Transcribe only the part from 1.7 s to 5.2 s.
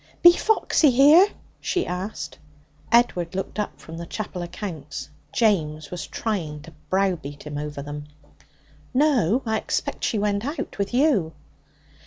asked. Edward looked up from the chapel accounts.